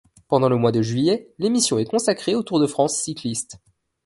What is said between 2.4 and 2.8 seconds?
Tour de